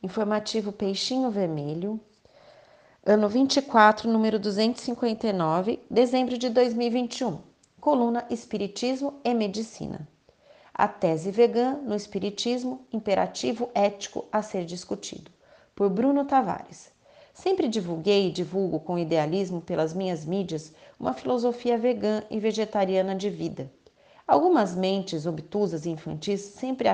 [0.00, 1.98] Informativo Peixinho Vermelho,
[3.04, 7.40] ano 24, número 259, dezembro de 2021.
[7.80, 10.06] Coluna Espiritismo e Medicina.
[10.72, 15.32] A tese vegana no Espiritismo, imperativo ético a ser discutido.
[15.74, 16.92] Por Bruno Tavares.
[17.34, 23.30] Sempre divulguei e divulgo com idealismo pelas minhas mídias uma filosofia vegana e vegetariana de
[23.30, 23.68] vida.
[24.28, 26.88] Algumas mentes obtusas e infantis sempre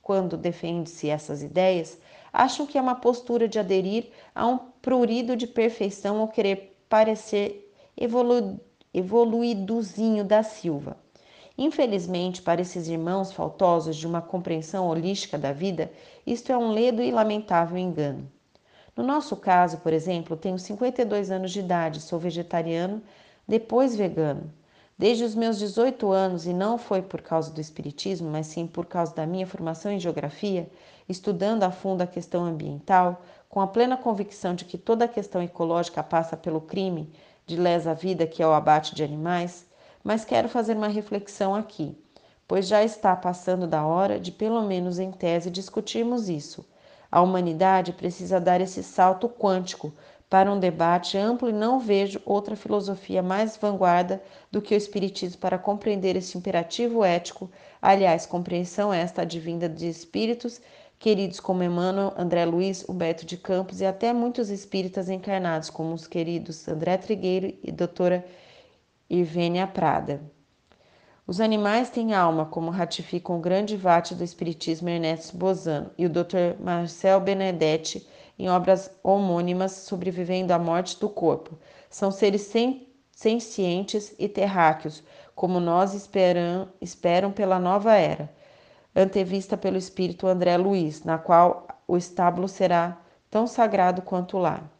[0.00, 1.98] quando defende-se essas ideias,
[2.36, 7.72] acham que é uma postura de aderir a um prurido de perfeição ou querer parecer
[7.96, 8.60] evolu
[8.92, 10.98] evoluídozinho da Silva.
[11.56, 15.90] Infelizmente, para esses irmãos faltosos de uma compreensão holística da vida,
[16.26, 18.30] isto é um ledo e lamentável engano.
[18.94, 23.02] No nosso caso, por exemplo, tenho 52 anos de idade, sou vegetariano,
[23.48, 24.52] depois vegano.
[24.98, 28.86] Desde os meus 18 anos, e não foi por causa do Espiritismo, mas sim por
[28.86, 30.70] causa da minha formação em Geografia,
[31.06, 35.42] estudando a fundo a questão ambiental, com a plena convicção de que toda a questão
[35.42, 37.12] ecológica passa pelo crime
[37.46, 39.66] de lesa vida que é o abate de animais,
[40.02, 41.94] mas quero fazer uma reflexão aqui,
[42.48, 46.64] pois já está passando da hora de, pelo menos em tese, discutirmos isso.
[47.12, 49.92] A humanidade precisa dar esse salto quântico
[50.28, 55.38] para um debate amplo e não vejo outra filosofia mais vanguarda do que o Espiritismo
[55.40, 60.60] para compreender esse imperativo ético, aliás, compreensão esta advinda de espíritos
[60.98, 66.06] queridos como Emmanuel, André Luiz, Humberto de Campos e até muitos espíritas encarnados, como os
[66.06, 68.24] queridos André Trigueiro e doutora
[69.08, 70.20] Irvênia Prada.
[71.26, 76.10] Os animais têm alma, como ratificam o grande vate do Espiritismo Ernesto Bozano e o
[76.10, 76.58] Dr.
[76.60, 78.06] Marcel Benedetti
[78.38, 81.58] em obras homônimas sobrevivendo à morte do corpo.
[81.88, 82.52] São seres
[83.12, 85.02] sencientes e terráqueos,
[85.34, 88.30] como nós esperam, esperam pela nova era,
[88.94, 94.70] antevista pelo espírito André Luiz, na qual o estábulo será tão sagrado quanto o lar.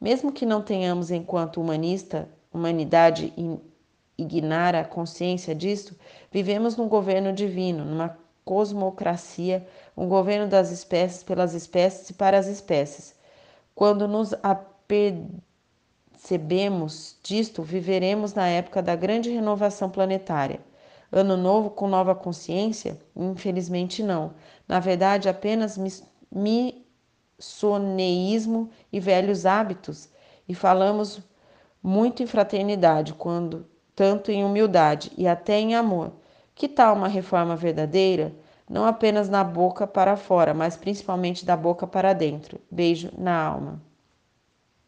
[0.00, 3.32] Mesmo que não tenhamos, enquanto humanista, humanidade
[4.16, 5.94] ignara a consciência disto,
[6.30, 8.16] vivemos num governo divino, numa
[8.50, 9.64] cosmocracia,
[9.96, 13.14] um governo das espécies pelas espécies e para as espécies.
[13.76, 20.58] Quando nos apercebemos disto, viveremos na época da grande renovação planetária.
[21.12, 22.98] Ano novo com nova consciência?
[23.14, 24.34] Infelizmente não.
[24.66, 25.78] Na verdade, apenas
[27.38, 30.08] missoneísmo e velhos hábitos.
[30.48, 31.20] E falamos
[31.80, 36.18] muito em fraternidade, quando tanto em humildade e até em amor.
[36.60, 38.34] Que tal uma reforma verdadeira?
[38.68, 42.60] Não apenas na boca para fora, mas principalmente da boca para dentro.
[42.70, 43.82] Beijo na alma.